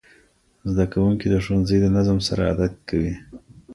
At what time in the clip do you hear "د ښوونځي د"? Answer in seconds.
1.29-1.85